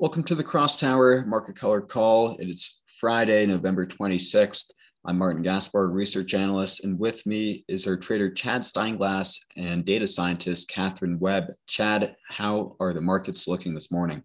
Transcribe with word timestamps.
Welcome 0.00 0.24
to 0.24 0.34
the 0.34 0.42
Crosstower 0.42 1.26
Market 1.26 1.56
Color 1.56 1.82
Call. 1.82 2.34
It 2.38 2.48
is 2.48 2.80
Friday, 2.86 3.44
November 3.44 3.84
26th. 3.84 4.70
I'm 5.04 5.18
Martin 5.18 5.42
Gaspar, 5.42 5.88
research 5.88 6.32
analyst, 6.32 6.84
and 6.84 6.98
with 6.98 7.26
me 7.26 7.66
is 7.68 7.86
our 7.86 7.98
trader 7.98 8.30
Chad 8.30 8.62
Steinglass 8.62 9.36
and 9.58 9.84
data 9.84 10.06
scientist 10.06 10.70
Katherine 10.70 11.18
Webb. 11.18 11.48
Chad, 11.66 12.14
how 12.30 12.76
are 12.80 12.94
the 12.94 13.02
markets 13.02 13.46
looking 13.46 13.74
this 13.74 13.92
morning? 13.92 14.22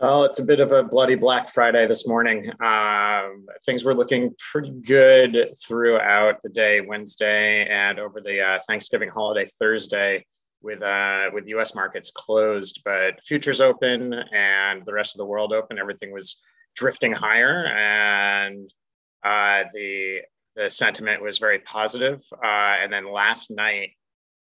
Well, 0.00 0.24
it's 0.24 0.40
a 0.40 0.44
bit 0.44 0.58
of 0.58 0.72
a 0.72 0.82
bloody 0.82 1.14
Black 1.14 1.48
Friday 1.48 1.86
this 1.86 2.08
morning. 2.08 2.50
Um, 2.60 3.46
things 3.64 3.84
were 3.84 3.94
looking 3.94 4.34
pretty 4.50 4.72
good 4.84 5.52
throughout 5.64 6.42
the 6.42 6.48
day, 6.48 6.80
Wednesday, 6.80 7.68
and 7.68 8.00
over 8.00 8.20
the 8.20 8.40
uh, 8.40 8.58
Thanksgiving 8.66 9.10
holiday 9.10 9.46
Thursday 9.60 10.24
with 10.62 10.82
uh, 10.82 11.30
with 11.32 11.48
U.S. 11.48 11.74
markets 11.74 12.10
closed, 12.10 12.82
but 12.84 13.22
futures 13.22 13.60
open 13.60 14.12
and 14.12 14.84
the 14.84 14.92
rest 14.92 15.14
of 15.14 15.18
the 15.18 15.26
world 15.26 15.52
open. 15.52 15.78
Everything 15.78 16.12
was 16.12 16.40
drifting 16.74 17.12
higher, 17.12 17.66
and 17.66 18.70
uh, 19.24 19.64
the 19.72 20.20
the 20.56 20.68
sentiment 20.68 21.22
was 21.22 21.38
very 21.38 21.60
positive. 21.60 22.22
Uh, 22.32 22.76
and 22.82 22.92
then 22.92 23.10
last 23.10 23.50
night, 23.50 23.90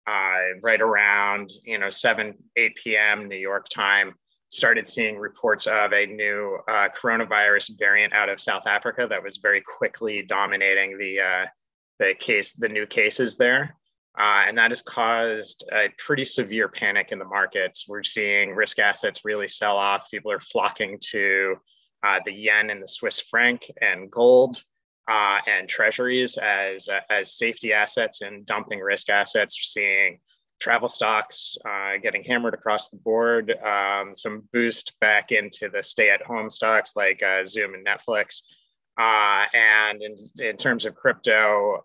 uh, 0.06 0.59
right 0.62 0.80
around 0.80 1.51
you 1.65 1.79
know 1.79 1.89
seven 1.89 2.34
eight 2.56 2.77
p.m. 2.77 3.29
New 3.29 3.37
York 3.37 3.69
time, 3.69 4.15
started 4.51 4.87
seeing 4.87 5.17
reports 5.17 5.67
of 5.67 5.92
a 5.95 6.06
new 6.06 6.59
uh, 6.69 6.89
coronavirus 6.95 7.79
variant 7.79 8.12
out 8.12 8.29
of 8.29 8.39
South 8.41 8.67
Africa 8.67 9.06
that 9.09 9.23
was 9.23 9.39
very 9.39 9.62
quickly 9.79 10.23
dominating 10.23 10.98
the 10.98 11.20
uh, 11.20 11.47
the 11.98 12.15
case 12.15 12.53
the 12.53 12.69
new 12.69 12.87
cases 12.87 13.37
there. 13.37 13.77
Uh, 14.19 14.45
and 14.47 14.59
that 14.59 14.71
has 14.71 14.83
caused 14.83 15.65
a 15.73 15.89
pretty 15.98 16.25
severe 16.25 16.69
panic 16.69 17.12
in 17.12 17.19
the 17.19 17.25
markets. 17.25 17.87
We're 17.89 18.03
seeing 18.03 18.55
risk 18.55 18.79
assets 18.79 19.25
really 19.25 19.48
sell 19.48 19.77
off. 19.77 20.11
People 20.11 20.30
are 20.30 20.41
flocking 20.41 20.98
to 21.11 21.56
uh, 22.03 22.20
the 22.25 22.33
yen 22.33 22.70
and 22.70 22.83
the 22.83 22.89
Swiss 22.89 23.20
franc 23.20 23.70
and 23.81 24.11
gold 24.11 24.62
uh, 25.09 25.39
and 25.47 25.69
treasuries 25.69 26.36
as, 26.36 26.89
as 27.11 27.33
safety 27.39 27.73
assets 27.73 28.20
and 28.20 28.45
dumping 28.45 28.81
risk 28.81 29.09
assets. 29.09 29.56
We're 29.59 29.83
seeing 29.83 30.19
travel 30.61 30.89
stocks 30.89 31.56
uh, 31.64 31.97
getting 32.03 32.23
hammered 32.23 32.55
across 32.55 32.91
the 32.91 32.97
board, 32.98 33.53
um, 33.64 34.12
some 34.12 34.48
boost 34.53 34.92
back 35.01 35.33
into 35.33 35.69
the 35.69 35.83
stay 35.83 36.11
at 36.11 36.23
home 36.23 36.51
stocks 36.51 36.95
like 36.97 37.23
uh, 37.23 37.45
Zoom 37.45 37.75
and 37.75 37.86
Netflix. 37.86 38.42
Uh, 38.98 39.47
and 39.55 40.03
in, 40.03 40.14
in 40.39 40.56
terms 40.56 40.84
of 40.84 40.95
crypto, 40.95 41.84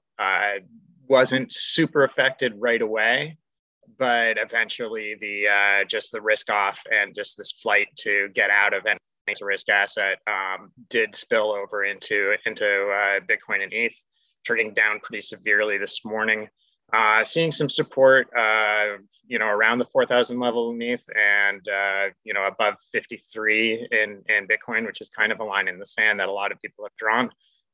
wasn't 1.09 1.51
super 1.51 2.03
affected 2.03 2.53
right 2.57 2.81
away 2.81 3.37
but 3.97 4.37
eventually 4.37 5.15
the 5.19 5.47
uh, 5.47 5.85
just 5.85 6.11
the 6.11 6.21
risk 6.21 6.51
off 6.51 6.83
and 6.91 7.15
just 7.15 7.37
this 7.37 7.51
flight 7.51 7.87
to 7.95 8.29
get 8.33 8.49
out 8.49 8.73
of 8.73 8.85
any 8.85 8.99
risk 9.41 9.69
asset 9.69 10.19
um, 10.27 10.71
did 10.89 11.15
spill 11.15 11.51
over 11.51 11.83
into 11.85 12.35
into 12.45 12.65
uh, 12.65 13.19
Bitcoin 13.21 13.63
and 13.63 13.73
ETH, 13.73 13.95
turning 14.45 14.73
down 14.73 14.99
pretty 15.01 15.21
severely 15.21 15.77
this 15.77 16.05
morning. 16.05 16.47
Uh, 16.93 17.21
seeing 17.23 17.51
some 17.51 17.69
support, 17.69 18.29
uh, 18.37 18.95
you 19.25 19.37
know, 19.37 19.47
around 19.47 19.77
the 19.77 19.85
4,000 19.85 20.39
level 20.39 20.71
in 20.71 20.81
ETH 20.81 21.05
and 21.17 21.67
uh, 21.67 22.05
you 22.23 22.33
know 22.33 22.47
above 22.47 22.75
53 22.91 23.87
in 23.91 24.21
in 24.29 24.47
Bitcoin, 24.47 24.85
which 24.85 25.01
is 25.01 25.09
kind 25.09 25.31
of 25.31 25.39
a 25.39 25.43
line 25.43 25.67
in 25.67 25.79
the 25.79 25.85
sand 25.85 26.19
that 26.19 26.29
a 26.29 26.31
lot 26.31 26.51
of 26.51 26.61
people 26.61 26.85
have 26.85 26.95
drawn. 26.97 27.29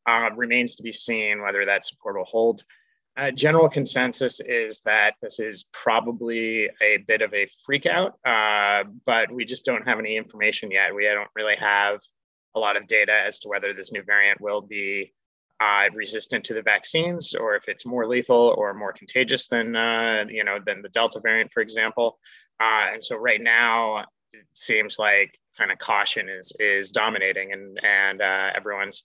Uh, 0.05 0.29
remains 0.35 0.75
to 0.75 0.83
be 0.83 0.91
seen 0.91 1.41
whether 1.41 1.65
that 1.65 1.85
support 1.85 2.17
will 2.17 2.25
hold. 2.25 2.63
Uh, 3.15 3.29
general 3.29 3.69
consensus 3.69 4.39
is 4.39 4.79
that 4.81 5.13
this 5.21 5.39
is 5.39 5.65
probably 5.71 6.67
a 6.81 6.97
bit 7.07 7.21
of 7.21 7.31
a 7.33 7.47
freakout, 7.67 8.13
uh, 8.25 8.83
but 9.05 9.31
we 9.31 9.45
just 9.45 9.65
don't 9.65 9.87
have 9.87 9.99
any 9.99 10.17
information 10.17 10.71
yet. 10.71 10.93
We 10.93 11.03
don't 11.03 11.29
really 11.35 11.55
have 11.57 11.99
a 12.55 12.59
lot 12.59 12.75
of 12.75 12.87
data 12.87 13.13
as 13.13 13.37
to 13.39 13.49
whether 13.49 13.71
this 13.71 13.91
new 13.91 14.01
variant 14.01 14.41
will 14.41 14.61
be 14.61 15.13
uh, 15.59 15.85
resistant 15.93 16.43
to 16.45 16.55
the 16.55 16.61
vaccines 16.61 17.35
or 17.35 17.55
if 17.55 17.67
it's 17.67 17.85
more 17.85 18.07
lethal 18.07 18.55
or 18.57 18.73
more 18.73 18.91
contagious 18.91 19.47
than 19.47 19.75
uh, 19.75 20.25
you 20.27 20.43
know 20.43 20.57
than 20.65 20.81
the 20.81 20.89
Delta 20.89 21.19
variant, 21.19 21.51
for 21.51 21.61
example. 21.61 22.17
Uh, 22.59 22.87
and 22.93 23.03
so 23.03 23.15
right 23.15 23.41
now, 23.41 23.99
it 24.33 24.45
seems 24.49 24.97
like 24.97 25.37
kind 25.57 25.71
of 25.71 25.77
caution 25.77 26.29
is 26.29 26.51
is 26.59 26.91
dominating, 26.91 27.53
and 27.53 27.79
and 27.83 28.21
uh, 28.21 28.51
everyone's 28.55 29.03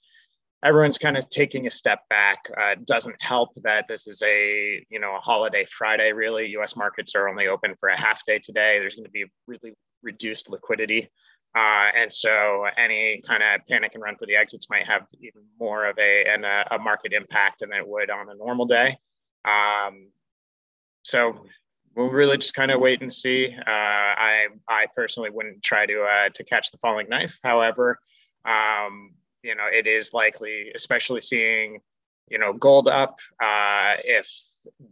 everyone's 0.65 0.99
kind 0.99 1.17
of 1.17 1.29
taking 1.29 1.67
a 1.67 1.71
step 1.71 2.01
back. 2.11 2.39
Uh, 2.61 2.75
doesn't 2.85 3.21
help 3.21 3.51
that 3.63 3.87
this 3.89 4.07
is 4.07 4.23
a 4.23 4.85
you 4.91 5.01
know 5.01 5.17
a 5.17 5.21
holiday 5.21 5.65
Friday. 5.65 6.13
Really, 6.13 6.49
U.S. 6.51 6.77
markets 6.77 7.15
are 7.15 7.29
only 7.29 7.47
open 7.47 7.75
for 7.79 7.89
a 7.89 7.99
half 7.99 8.25
day 8.25 8.39
today. 8.39 8.79
There's 8.79 8.95
going 8.95 9.07
to 9.07 9.11
be 9.11 9.27
really 9.47 9.75
reduced 10.03 10.51
liquidity, 10.51 11.11
uh, 11.57 11.91
and 11.97 12.13
so 12.13 12.67
any 12.77 13.21
kind 13.27 13.43
of 13.43 13.67
panic 13.69 13.93
and 13.95 14.03
run 14.03 14.17
for 14.17 14.27
the 14.27 14.37
exits 14.37 14.69
might 14.71 14.87
have 14.87 15.07
even 15.21 15.43
more 15.59 15.87
of 15.87 15.99
a 15.99 16.25
and 16.29 16.45
a, 16.45 16.65
a 16.73 16.79
market 16.79 17.13
impact 17.13 17.61
than 17.61 17.73
it 17.73 17.87
would 17.87 18.11
on 18.11 18.29
a 18.29 18.35
normal 18.35 18.67
day. 18.67 18.97
Um, 19.45 20.11
so 21.03 21.45
we'll 21.95 22.11
really 22.11 22.37
just 22.37 22.55
kind 22.55 22.71
of 22.71 22.81
wait 22.81 23.01
and 23.01 23.13
see. 23.13 23.55
Uh, 23.57 23.71
I 23.71 24.49
I 24.69 24.87
personally 24.97 25.31
wouldn't 25.31 25.63
try 25.63 25.87
to 25.87 26.03
uh, 26.03 26.29
to 26.35 26.45
catch 26.45 26.71
the 26.73 26.79
falling 26.79 27.09
knife. 27.09 27.39
However. 27.43 27.99
Um, 28.45 29.11
you 29.43 29.55
know, 29.55 29.67
it 29.73 29.87
is 29.87 30.13
likely, 30.13 30.73
especially 30.75 31.21
seeing, 31.21 31.81
you 32.29 32.39
know, 32.39 32.53
gold 32.53 32.89
up, 32.89 33.19
uh, 33.43 33.95
if 34.05 34.31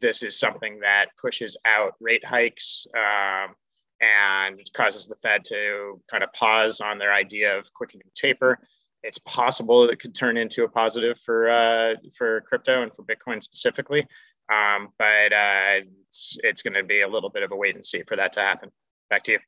this 0.00 0.22
is 0.22 0.38
something 0.38 0.80
that 0.80 1.06
pushes 1.20 1.56
out 1.64 1.94
rate 2.00 2.24
hikes 2.24 2.86
um, 2.96 3.54
and 4.00 4.60
causes 4.74 5.06
the 5.06 5.16
Fed 5.16 5.44
to 5.44 6.00
kind 6.10 6.22
of 6.22 6.32
pause 6.32 6.80
on 6.80 6.98
their 6.98 7.12
idea 7.12 7.56
of 7.56 7.72
quickening 7.74 8.08
taper. 8.14 8.58
It's 9.02 9.18
possible 9.18 9.88
it 9.88 10.00
could 10.00 10.14
turn 10.14 10.36
into 10.36 10.64
a 10.64 10.68
positive 10.68 11.20
for 11.20 11.48
uh, 11.48 11.94
for 12.16 12.40
crypto 12.42 12.82
and 12.82 12.92
for 12.92 13.04
Bitcoin 13.04 13.42
specifically, 13.42 14.06
um, 14.52 14.88
but 14.98 15.32
uh, 15.32 15.80
it's 16.02 16.36
it's 16.42 16.62
going 16.62 16.74
to 16.74 16.82
be 16.82 17.02
a 17.02 17.08
little 17.08 17.30
bit 17.30 17.42
of 17.42 17.52
a 17.52 17.56
wait 17.56 17.74
and 17.74 17.84
see 17.84 18.02
for 18.08 18.16
that 18.16 18.32
to 18.32 18.40
happen. 18.40 18.70
Back 19.08 19.22
to 19.24 19.32
you. 19.32 19.38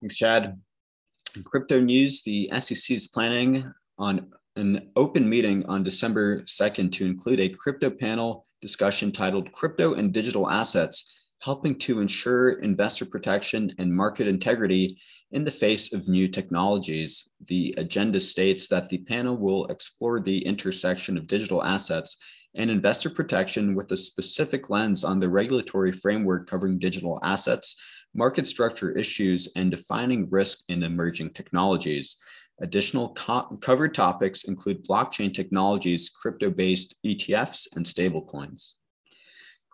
Thanks, 0.00 0.16
Chad. 0.16 0.60
In 1.34 1.44
crypto 1.44 1.80
news, 1.80 2.22
the 2.22 2.50
SEC 2.58 2.94
is 2.94 3.06
planning 3.06 3.72
on 4.02 4.26
an 4.56 4.90
open 4.96 5.28
meeting 5.28 5.64
on 5.66 5.84
December 5.84 6.42
2nd 6.42 6.90
to 6.90 7.06
include 7.06 7.38
a 7.38 7.48
crypto 7.48 7.88
panel 7.88 8.46
discussion 8.60 9.12
titled 9.12 9.52
Crypto 9.52 9.94
and 9.94 10.12
Digital 10.12 10.50
Assets 10.50 11.14
Helping 11.40 11.78
to 11.78 12.00
Ensure 12.00 12.60
Investor 12.60 13.04
Protection 13.04 13.72
and 13.78 13.92
Market 13.92 14.26
Integrity 14.26 14.98
in 15.30 15.44
the 15.44 15.50
Face 15.52 15.92
of 15.92 16.08
New 16.08 16.28
Technologies. 16.28 17.28
The 17.46 17.74
agenda 17.78 18.20
states 18.20 18.66
that 18.68 18.88
the 18.88 18.98
panel 18.98 19.36
will 19.36 19.66
explore 19.66 20.18
the 20.20 20.44
intersection 20.44 21.16
of 21.16 21.28
digital 21.28 21.62
assets 21.62 22.16
and 22.54 22.70
investor 22.70 23.08
protection 23.08 23.74
with 23.74 23.90
a 23.92 23.96
specific 23.96 24.68
lens 24.68 25.04
on 25.04 25.20
the 25.20 25.28
regulatory 25.28 25.92
framework 25.92 26.48
covering 26.48 26.78
digital 26.78 27.20
assets, 27.22 27.80
market 28.14 28.46
structure 28.48 28.92
issues, 28.92 29.48
and 29.56 29.70
defining 29.70 30.28
risk 30.28 30.58
in 30.68 30.82
emerging 30.82 31.30
technologies. 31.30 32.18
Additional 32.62 33.12
co- 33.14 33.58
covered 33.60 33.92
topics 33.92 34.44
include 34.44 34.86
blockchain 34.86 35.34
technologies, 35.34 36.08
crypto 36.08 36.48
based 36.48 36.96
ETFs, 37.04 37.66
and 37.74 37.84
stablecoins. 37.84 38.74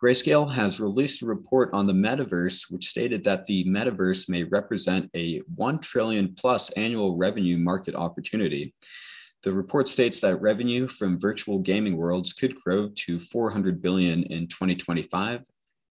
Grayscale 0.03 0.50
has 0.50 0.81
released 0.81 1.22
a 1.22 1.26
report 1.26 1.71
on 1.75 1.87
the 1.87 1.93
metaverse, 1.93 2.71
which 2.71 2.88
stated 2.88 3.25
that 3.25 3.44
the 3.44 3.65
metaverse 3.65 4.28
may 4.28 4.44
represent 4.44 5.10
a 5.15 5.41
1 5.56 5.81
trillion 5.81 6.34
plus 6.34 6.71
annual 6.71 7.16
revenue 7.16 7.59
market 7.59 7.94
opportunity. 7.94 8.75
The 9.43 9.53
report 9.53 9.88
states 9.88 10.20
that 10.20 10.41
revenue 10.41 10.88
from 10.88 11.20
virtual 11.20 11.59
gaming 11.59 11.97
worlds 11.97 12.32
could 12.32 12.55
grow 12.55 12.88
to 12.88 13.20
400 13.20 13.82
billion 13.82 14.22
in 14.25 14.47
2025. 14.47 15.43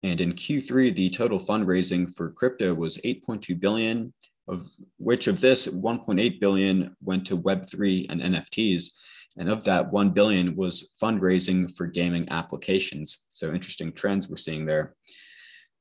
And 0.03 0.21
in 0.21 0.33
Q3, 0.33 0.95
the 0.95 1.09
total 1.09 1.39
fundraising 1.39 2.13
for 2.13 2.31
crypto 2.31 2.73
was 2.73 2.97
8.2 2.97 3.59
billion, 3.59 4.13
of 4.47 4.69
which 4.97 5.27
of 5.27 5.41
this 5.41 5.67
1.8 5.67 6.39
billion 6.39 6.95
went 7.01 7.25
to 7.27 7.37
web3 7.37 8.07
and 8.09 8.21
nfts 8.21 8.91
and 9.37 9.49
of 9.49 9.63
that 9.65 9.91
1 9.91 10.11
billion 10.11 10.55
was 10.55 10.93
fundraising 11.01 11.73
for 11.75 11.87
gaming 11.87 12.27
applications. 12.29 13.25
So 13.31 13.53
interesting 13.53 13.91
trends 13.91 14.29
we're 14.29 14.37
seeing 14.37 14.65
there. 14.65 14.95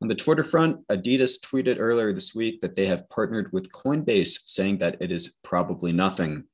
On 0.02 0.08
the 0.08 0.14
twitter 0.14 0.44
front 0.44 0.86
adidas 0.88 1.40
tweeted 1.40 1.76
earlier 1.78 2.12
this 2.12 2.34
week 2.34 2.60
that 2.60 2.74
they 2.74 2.86
have 2.86 3.08
partnered 3.08 3.52
with 3.52 3.70
coinbase 3.70 4.40
saying 4.44 4.78
that 4.78 4.96
it 5.00 5.12
is 5.12 5.36
probably 5.44 5.92
nothing. 5.92 6.44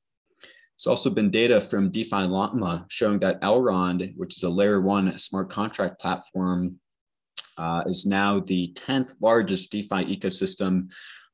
There's 0.41 0.87
also 0.87 1.09
been 1.09 1.31
data 1.31 1.59
from 1.61 1.91
DeFi 1.91 2.23
Llama 2.23 2.85
showing 2.89 3.19
that 3.19 3.41
Elrond, 3.41 4.15
which 4.15 4.37
is 4.37 4.43
a 4.43 4.49
layer 4.49 4.81
one 4.81 5.17
smart 5.17 5.49
contract 5.49 5.99
platform, 5.99 6.79
uh, 7.57 7.83
is 7.85 8.05
now 8.05 8.39
the 8.39 8.73
10th 8.73 9.15
largest 9.21 9.71
DeFi 9.71 10.17
ecosystem 10.17 10.89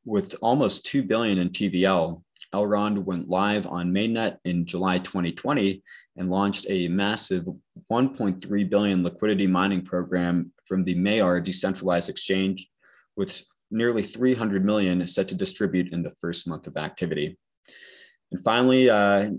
with 0.08 0.36
almost 0.42 0.86
2 0.86 1.04
billion 1.04 1.38
in 1.38 1.50
TVL, 1.50 2.24
Elrond 2.56 3.04
went 3.04 3.28
live 3.28 3.68
on 3.68 3.92
mainnet 3.92 4.38
in 4.46 4.66
July 4.66 5.00
2020 5.00 5.84
and 6.16 6.30
launched 6.30 6.66
a 6.70 6.88
massive 6.88 7.46
1.3 7.92 8.70
billion 8.70 9.04
liquidity 9.04 9.48
mining 9.48 9.84
program 9.84 10.54
from 10.66 10.86
the 10.86 10.96
Maiar 10.96 11.44
decentralized 11.44 12.10
exchange 12.10 12.70
with 13.18 13.44
nearly 13.70 14.02
300 14.02 14.64
million 14.64 15.06
set 15.08 15.28
to 15.28 15.36
distribute 15.36 15.92
in 15.92 16.04
the 16.04 16.14
first 16.22 16.48
month 16.48 16.68
of 16.68 16.78
activity. 16.78 17.38
And 18.32 18.42
finally, 18.42 18.90
uh, 18.90 19.32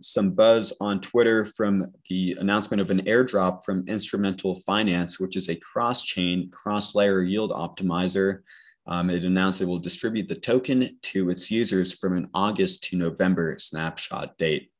some 0.00 0.30
buzz 0.30 0.72
on 0.80 1.02
Twitter 1.02 1.44
from 1.44 1.84
the 2.08 2.38
announcement 2.40 2.80
of 2.80 2.88
an 2.88 3.02
airdrop 3.02 3.64
from 3.64 3.86
Instrumental 3.86 4.60
Finance, 4.60 5.20
which 5.20 5.36
is 5.36 5.50
a 5.50 5.56
cross 5.56 6.04
chain, 6.04 6.50
cross 6.50 6.94
layer 6.94 7.22
yield 7.22 7.50
optimizer. 7.50 8.40
Um, 8.88 9.10
it 9.10 9.22
announced 9.22 9.60
it 9.60 9.66
will 9.66 9.78
distribute 9.78 10.28
the 10.28 10.34
token 10.34 10.98
to 11.02 11.28
its 11.28 11.50
users 11.50 11.92
from 11.92 12.16
an 12.16 12.30
August 12.32 12.84
to 12.84 12.96
November 12.96 13.58
snapshot 13.58 14.38
date. 14.38 14.72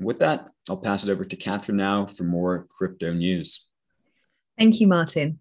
With 0.00 0.18
that, 0.18 0.48
I'll 0.68 0.76
pass 0.76 1.04
it 1.04 1.10
over 1.10 1.24
to 1.24 1.36
Katherine 1.36 1.78
now 1.78 2.06
for 2.06 2.24
more 2.24 2.66
crypto 2.68 3.12
news. 3.12 3.65
Thank 4.58 4.80
you, 4.80 4.86
Martin. 4.86 5.38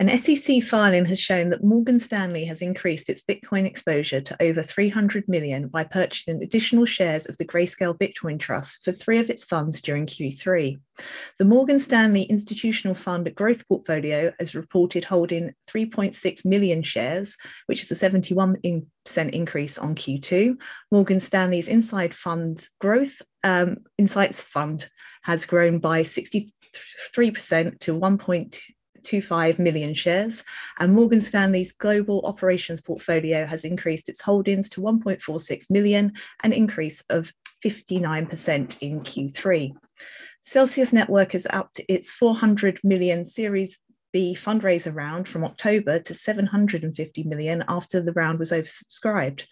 An 0.00 0.18
SEC 0.18 0.62
filing 0.62 1.04
has 1.04 1.20
shown 1.20 1.50
that 1.50 1.62
Morgan 1.62 1.98
Stanley 1.98 2.46
has 2.46 2.62
increased 2.62 3.10
its 3.10 3.20
Bitcoin 3.22 3.66
exposure 3.66 4.22
to 4.22 4.42
over 4.42 4.62
300 4.62 5.28
million 5.28 5.68
by 5.68 5.84
purchasing 5.84 6.42
additional 6.42 6.86
shares 6.86 7.26
of 7.26 7.36
the 7.36 7.44
Grayscale 7.44 7.98
Bitcoin 7.98 8.40
Trust 8.40 8.82
for 8.82 8.92
three 8.92 9.18
of 9.18 9.28
its 9.28 9.44
funds 9.44 9.82
during 9.82 10.06
Q3. 10.06 10.80
The 11.38 11.44
Morgan 11.44 11.78
Stanley 11.78 12.22
Institutional 12.22 12.94
Fund 12.94 13.34
Growth 13.34 13.68
Portfolio 13.68 14.32
has 14.38 14.54
reported 14.54 15.04
holding 15.04 15.52
3.6 15.68 16.46
million 16.46 16.82
shares, 16.82 17.36
which 17.66 17.82
is 17.82 17.90
a 17.90 18.10
71% 18.10 18.84
increase 19.06 19.78
on 19.78 19.94
Q2. 19.94 20.56
Morgan 20.90 21.20
Stanley's 21.20 21.68
Inside 21.68 22.14
Funds 22.14 22.70
Growth 22.80 23.20
um, 23.42 23.76
Insights 23.98 24.42
Fund 24.42 24.88
has 25.22 25.44
grown 25.44 25.78
by 25.78 26.02
60 26.02 26.48
3% 27.14 27.78
to 27.80 27.98
1.25 27.98 29.58
million 29.58 29.94
shares, 29.94 30.44
and 30.78 30.92
Morgan 30.92 31.20
Stanley's 31.20 31.72
global 31.72 32.20
operations 32.24 32.80
portfolio 32.80 33.46
has 33.46 33.64
increased 33.64 34.08
its 34.08 34.20
holdings 34.20 34.68
to 34.70 34.80
1.46 34.80 35.70
million, 35.70 36.12
an 36.42 36.52
increase 36.52 37.02
of 37.10 37.32
59% 37.64 38.78
in 38.80 39.00
Q3. 39.00 39.72
Celsius 40.42 40.92
Network 40.92 41.32
has 41.32 41.46
upped 41.50 41.80
its 41.88 42.10
400 42.10 42.80
million 42.84 43.24
Series 43.24 43.78
B 44.12 44.36
fundraiser 44.38 44.94
round 44.94 45.26
from 45.26 45.42
October 45.42 45.98
to 45.98 46.14
750 46.14 47.24
million 47.24 47.64
after 47.68 48.00
the 48.00 48.12
round 48.12 48.38
was 48.38 48.52
oversubscribed. 48.52 49.44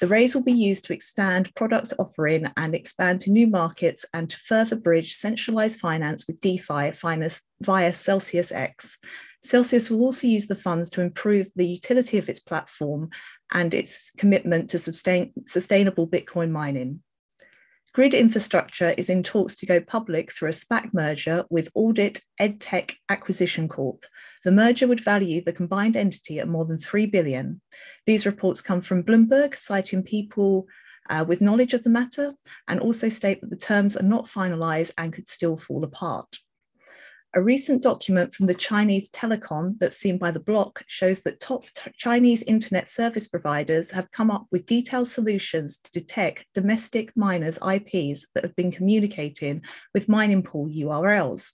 The 0.00 0.06
raise 0.06 0.34
will 0.34 0.44
be 0.44 0.52
used 0.52 0.84
to 0.84 0.92
expand 0.92 1.52
product 1.56 1.92
offering 1.98 2.46
and 2.56 2.74
expand 2.74 3.20
to 3.22 3.32
new 3.32 3.48
markets 3.48 4.06
and 4.14 4.30
to 4.30 4.36
further 4.36 4.76
bridge 4.76 5.14
centralized 5.14 5.80
finance 5.80 6.26
with 6.26 6.40
DeFi 6.40 6.92
via 7.60 7.92
Celsius 7.92 8.52
X. 8.52 8.98
Celsius 9.42 9.90
will 9.90 10.02
also 10.02 10.26
use 10.26 10.46
the 10.46 10.54
funds 10.54 10.88
to 10.90 11.00
improve 11.00 11.48
the 11.56 11.66
utility 11.66 12.18
of 12.18 12.28
its 12.28 12.40
platform 12.40 13.10
and 13.52 13.74
its 13.74 14.12
commitment 14.18 14.70
to 14.70 14.78
sustain, 14.78 15.32
sustainable 15.46 16.06
Bitcoin 16.06 16.50
mining. 16.50 17.02
Griid 17.98 18.16
Infrastructure 18.16 18.94
is 18.96 19.10
in 19.10 19.24
talks 19.24 19.56
to 19.56 19.66
go 19.66 19.80
public 19.80 20.30
through 20.30 20.50
a 20.50 20.52
SPAC 20.52 20.94
merger 20.94 21.44
with 21.50 21.68
Adit 21.74 22.22
EdTech 22.40 22.94
Acquisition 23.08 23.66
Corp. 23.66 24.04
The 24.44 24.52
merger 24.52 24.86
would 24.86 25.02
value 25.02 25.42
the 25.42 25.52
combined 25.52 25.96
entity 25.96 26.38
at 26.38 26.46
more 26.46 26.64
than 26.64 26.78
3 26.78 27.06
billion. 27.06 27.60
These 28.06 28.24
reports 28.24 28.60
come 28.60 28.82
from 28.82 29.02
Bloomberg, 29.02 29.56
citing 29.56 30.04
people 30.04 30.68
uh, 31.10 31.24
with 31.26 31.40
knowledge 31.40 31.74
of 31.74 31.82
the 31.82 31.90
matter, 31.90 32.34
and 32.68 32.78
also 32.78 33.08
state 33.08 33.40
that 33.40 33.50
the 33.50 33.56
terms 33.56 33.96
are 33.96 34.04
not 34.04 34.26
finalized 34.26 34.92
and 34.96 35.12
could 35.12 35.26
still 35.26 35.56
fall 35.56 35.82
apart. 35.82 36.38
A 37.38 37.40
recent 37.40 37.84
document 37.84 38.34
from 38.34 38.46
the 38.46 38.54
Chinese 38.54 39.08
telecom 39.10 39.78
that's 39.78 39.96
seen 39.96 40.18
by 40.18 40.32
the 40.32 40.40
block 40.40 40.82
shows 40.88 41.20
that 41.20 41.38
top 41.38 41.62
Chinese 41.96 42.42
internet 42.42 42.88
service 42.88 43.28
providers 43.28 43.92
have 43.92 44.10
come 44.10 44.28
up 44.28 44.48
with 44.50 44.66
detailed 44.66 45.06
solutions 45.06 45.78
to 45.78 45.92
detect 45.92 46.46
domestic 46.52 47.16
miners' 47.16 47.60
IPs 47.64 48.26
that 48.34 48.42
have 48.42 48.56
been 48.56 48.72
communicating 48.72 49.62
with 49.94 50.08
mining 50.08 50.42
pool 50.42 50.66
URLs. 50.68 51.52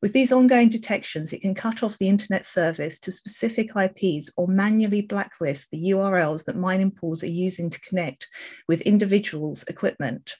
With 0.00 0.12
these 0.12 0.32
ongoing 0.32 0.70
detections, 0.70 1.32
it 1.32 1.40
can 1.40 1.54
cut 1.54 1.84
off 1.84 1.98
the 1.98 2.08
internet 2.08 2.44
service 2.44 2.98
to 2.98 3.12
specific 3.12 3.70
IPs 3.76 4.32
or 4.36 4.48
manually 4.48 5.02
blacklist 5.02 5.70
the 5.70 5.90
URLs 5.90 6.46
that 6.46 6.56
mining 6.56 6.90
pools 6.90 7.22
are 7.22 7.28
using 7.28 7.70
to 7.70 7.80
connect 7.82 8.26
with 8.66 8.80
individuals' 8.80 9.62
equipment. 9.68 10.34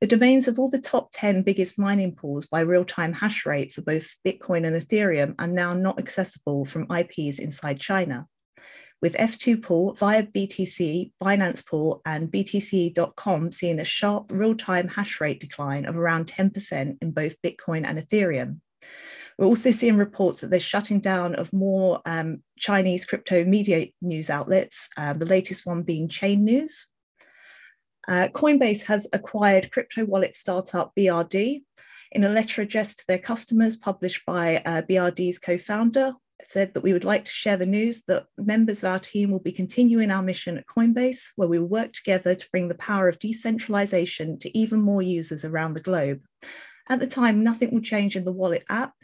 The 0.00 0.06
domains 0.06 0.46
of 0.46 0.60
all 0.60 0.70
the 0.70 0.78
top 0.78 1.08
10 1.12 1.42
biggest 1.42 1.76
mining 1.76 2.14
pools 2.14 2.46
by 2.46 2.60
real 2.60 2.84
time 2.84 3.12
hash 3.12 3.44
rate 3.44 3.72
for 3.72 3.82
both 3.82 4.14
Bitcoin 4.24 4.64
and 4.64 4.76
Ethereum 4.76 5.34
are 5.40 5.48
now 5.48 5.74
not 5.74 5.98
accessible 5.98 6.64
from 6.64 6.86
IPs 6.88 7.40
inside 7.40 7.80
China. 7.80 8.28
With 9.02 9.16
F2 9.16 9.60
Pool 9.60 9.96
ViaBTC, 9.96 11.12
Binance 11.20 11.66
Pool, 11.66 12.00
and 12.06 12.30
BTC.com 12.30 13.50
seeing 13.50 13.80
a 13.80 13.84
sharp 13.84 14.30
real 14.30 14.54
time 14.54 14.86
hash 14.86 15.20
rate 15.20 15.40
decline 15.40 15.84
of 15.84 15.96
around 15.96 16.28
10% 16.28 16.98
in 17.02 17.10
both 17.10 17.34
Bitcoin 17.42 17.84
and 17.84 17.98
Ethereum. 17.98 18.60
We're 19.36 19.46
also 19.46 19.72
seeing 19.72 19.96
reports 19.96 20.40
that 20.40 20.50
they're 20.50 20.60
shutting 20.60 21.00
down 21.00 21.34
of 21.34 21.52
more 21.52 22.02
um, 22.06 22.44
Chinese 22.56 23.04
crypto 23.04 23.44
media 23.44 23.88
news 24.00 24.30
outlets, 24.30 24.88
um, 24.96 25.18
the 25.18 25.26
latest 25.26 25.66
one 25.66 25.82
being 25.82 26.08
Chain 26.08 26.44
News. 26.44 26.86
Uh, 28.08 28.26
Coinbase 28.32 28.86
has 28.86 29.06
acquired 29.12 29.70
crypto 29.70 30.02
wallet 30.06 30.34
startup 30.34 30.92
BRD. 30.96 31.62
In 32.12 32.24
a 32.24 32.30
letter 32.30 32.62
addressed 32.62 33.00
to 33.00 33.06
their 33.06 33.18
customers 33.18 33.76
published 33.76 34.24
by 34.24 34.62
uh, 34.64 34.80
BRD's 34.80 35.38
co 35.38 35.58
founder, 35.58 36.14
said 36.42 36.72
that 36.72 36.82
we 36.82 36.94
would 36.94 37.04
like 37.04 37.26
to 37.26 37.32
share 37.32 37.58
the 37.58 37.66
news 37.66 38.04
that 38.04 38.24
members 38.38 38.82
of 38.82 38.88
our 38.88 38.98
team 38.98 39.30
will 39.30 39.40
be 39.40 39.52
continuing 39.52 40.10
our 40.10 40.22
mission 40.22 40.56
at 40.56 40.66
Coinbase, 40.66 41.32
where 41.36 41.48
we 41.48 41.58
will 41.58 41.66
work 41.66 41.92
together 41.92 42.34
to 42.34 42.50
bring 42.50 42.68
the 42.68 42.76
power 42.76 43.10
of 43.10 43.18
decentralization 43.18 44.38
to 44.38 44.58
even 44.58 44.80
more 44.80 45.02
users 45.02 45.44
around 45.44 45.74
the 45.74 45.82
globe. 45.82 46.22
At 46.88 47.00
the 47.00 47.06
time, 47.06 47.44
nothing 47.44 47.74
will 47.74 47.82
change 47.82 48.16
in 48.16 48.24
the 48.24 48.32
wallet 48.32 48.64
app, 48.70 48.94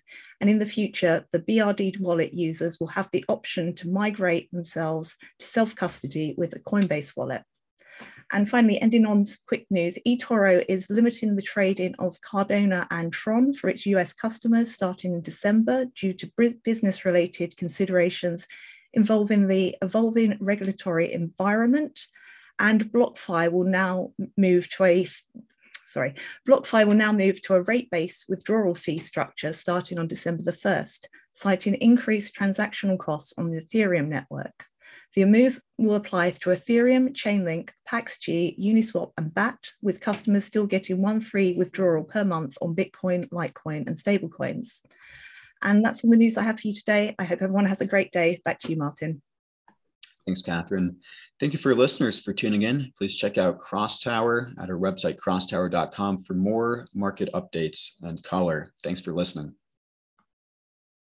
and 0.41 0.49
in 0.49 0.59
the 0.59 0.65
future, 0.65 1.27
the 1.31 1.41
BRD 1.41 2.01
wallet 2.01 2.33
users 2.33 2.81
will 2.81 2.87
have 2.87 3.11
the 3.13 3.25
option 3.29 3.75
to 3.75 3.91
migrate 3.91 4.51
themselves 4.51 5.15
to 5.41 5.47
self 5.47 5.77
custody 5.77 6.35
with 6.39 6.57
a 6.57 6.61
Coinbase 6.61 7.15
wallet. 7.15 7.43
And 8.33 8.49
finally, 8.49 8.81
ending 8.81 9.07
on 9.07 9.25
quick 9.47 9.67
news, 9.71 9.99
eToro 10.07 10.65
is 10.69 10.91
limiting 10.91 11.37
the 11.37 11.43
trading 11.43 11.95
of 11.99 12.21
Cardano 12.21 12.87
and 12.91 13.13
Tron 13.13 13.53
for 13.53 13.69
its 13.69 13.87
US 13.87 14.13
customers 14.13 14.73
starting 14.73 15.15
in 15.15 15.23
December 15.23 15.87
due 15.97 16.13
to 16.15 16.31
business 16.65 17.05
related 17.05 17.57
considerations 17.57 18.47
involving 18.93 19.49
the 19.49 19.77
evolving 19.83 20.37
regulatory 20.41 21.13
environment. 21.13 22.01
And 22.59 22.93
BlockFi 22.93 23.51
will 23.51 23.65
now 23.65 24.13
move 24.37 24.69
to 24.71 24.85
a 24.85 25.09
sorry, 25.87 26.15
BlockFi 26.49 26.87
will 26.87 26.95
now 26.95 27.13
move 27.13 27.41
to 27.43 27.55
a 27.55 27.63
rate-based 27.63 28.27
withdrawal 28.29 28.75
fee 28.75 28.99
structure 28.99 29.53
starting 29.53 29.99
on 29.99 30.09
December 30.09 30.43
the 30.43 30.51
1st, 30.51 31.07
citing 31.33 31.75
increased 31.75 32.35
transactional 32.35 32.99
costs 32.99 33.35
on 33.37 33.51
the 33.51 33.61
Ethereum 33.61 34.09
network. 34.09 34.67
The 35.15 35.25
move 35.27 35.61
will 35.79 35.95
apply 35.95 36.31
to 36.31 36.51
Ethereum, 36.51 37.13
Chainlink, 37.13 37.71
PaxG, 37.89 38.59
Uniswap, 38.59 39.13
and 39.17 39.33
BAT, 39.33 39.73
with 39.81 40.01
customers 40.01 40.45
still 40.45 40.67
getting 40.67 41.01
one 41.01 41.21
free 41.21 41.55
withdrawal 41.55 42.03
per 42.03 42.25
month 42.25 42.57
on 42.61 42.75
Bitcoin, 42.75 43.29
Litecoin, 43.29 43.87
and 43.87 43.97
stablecoins. 43.97 44.81
And 45.63 45.85
that's 45.85 46.05
all 46.05 46.11
the 46.11 46.17
news 46.17 46.37
I 46.37 46.43
have 46.43 46.59
for 46.59 46.67
you 46.67 46.75
today. 46.75 47.15
I 47.19 47.25
hope 47.25 47.43
everyone 47.43 47.67
has 47.67 47.81
a 47.81 47.87
great 47.87 48.11
day. 48.11 48.41
Back 48.45 48.59
to 48.61 48.71
you, 48.71 48.77
Martin. 48.77 49.23
Thanks, 50.27 50.43
Katherine. 50.43 50.97
Thank 51.39 51.53
you 51.53 51.59
for 51.59 51.71
your 51.71 51.79
listeners 51.79 52.19
for 52.19 52.33
tuning 52.33 52.63
in. 52.63 52.93
Please 52.97 53.15
check 53.15 53.39
out 53.39 53.61
Crosstower 53.61 54.53
at 54.59 54.71
our 54.71 54.79
website, 54.79 55.19
crosstower.com, 55.19 56.19
for 56.19 56.35
more 56.35 56.87
market 56.95 57.29
updates 57.35 57.93
and 58.03 58.23
color. 58.23 58.73
Thanks 58.83 59.01
for 59.01 59.15
listening. 59.15 59.55